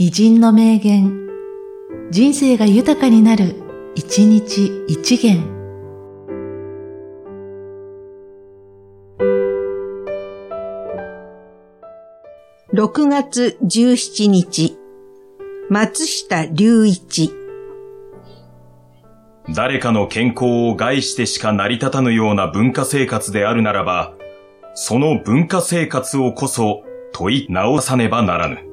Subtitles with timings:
[0.00, 1.28] 偉人の名言、
[2.12, 3.56] 人生が豊かになる、
[3.96, 5.42] 一日一元。
[12.72, 14.78] 6月17日、
[15.68, 17.32] 松下隆一。
[19.52, 24.14] 誰かの健康を害してしか成り立たぬような文化生活であるならば、
[24.76, 28.67] その文化生活をこそ問い直さねばならぬ。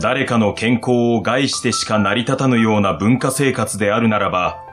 [0.00, 4.64] 誰かの健康を害してしか成り立たぬような文化生活であるならば、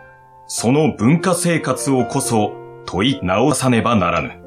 [0.48, 2.54] その文化生活をこそ
[2.86, 4.47] 問い直さねばならぬ。